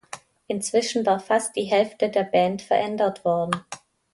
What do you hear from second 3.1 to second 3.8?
worden.